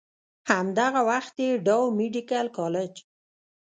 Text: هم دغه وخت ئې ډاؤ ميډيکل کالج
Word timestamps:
هم 0.49 0.67
دغه 0.79 1.01
وخت 1.09 1.35
ئې 1.43 1.49
ډاؤ 1.65 1.85
ميډيکل 1.97 2.45
کالج 2.57 2.93